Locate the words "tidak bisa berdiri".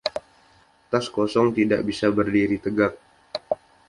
1.57-2.57